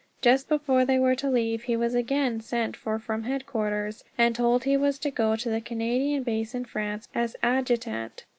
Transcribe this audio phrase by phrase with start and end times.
[0.19, 4.63] Just before they were to leave he was again sent for from Headquarters, and told
[4.63, 8.25] he was to go to the Canadian Base in France as adjutant.